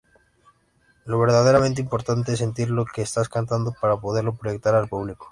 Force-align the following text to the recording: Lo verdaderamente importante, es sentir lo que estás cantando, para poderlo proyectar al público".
Lo 1.05 1.19
verdaderamente 1.19 1.79
importante, 1.79 2.33
es 2.33 2.39
sentir 2.39 2.71
lo 2.71 2.85
que 2.85 3.03
estás 3.03 3.29
cantando, 3.29 3.75
para 3.79 3.97
poderlo 3.97 4.33
proyectar 4.35 4.73
al 4.73 4.87
público". 4.89 5.29